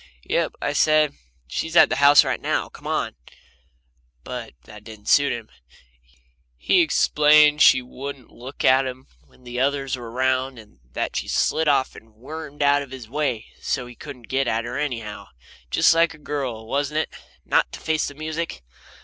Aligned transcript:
"Yep," 0.23 0.55
I 0.63 0.73
said. 0.73 1.13
"She's 1.45 1.75
up 1.75 1.83
at 1.83 1.89
the 1.89 1.97
house 1.97 2.23
now. 2.23 2.69
Come 2.69 2.87
on." 2.87 3.13
But 4.23 4.55
that 4.63 4.83
didn't 4.83 5.09
suit 5.09 5.31
him. 5.31 5.51
He 6.57 6.81
explained 6.81 7.59
that 7.59 7.63
she 7.63 7.83
wouldn't 7.83 8.31
look 8.31 8.65
at 8.65 8.87
him 8.87 9.05
when 9.27 9.43
the 9.43 9.59
others 9.59 9.95
were 9.95 10.09
around, 10.09 10.57
and 10.57 10.79
that 10.93 11.15
she 11.15 11.27
slid 11.27 11.67
off 11.67 11.95
and 11.95 12.15
wormed 12.15 12.63
out 12.63 12.81
of 12.81 12.89
his 12.89 13.07
way, 13.07 13.45
so 13.59 13.85
he 13.85 13.93
couldn't 13.93 14.23
get 14.27 14.47
at 14.47 14.65
her, 14.65 14.75
anyhow. 14.79 15.27
Just 15.69 15.93
like 15.93 16.15
a 16.15 16.17
girl, 16.17 16.65
wasn't 16.65 16.97
it 16.97 17.09
not 17.45 17.71
to 17.71 17.79
face 17.79 18.07
the 18.07 18.15
music? 18.15 18.63